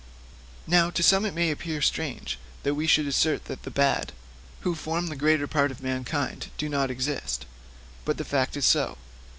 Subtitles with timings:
[0.65, 4.13] Now, to some it may seem strange that we should assert that the bad,
[4.61, 7.45] who form the greater part of mankind, do not exist.
[8.03, 8.97] But the fact is so.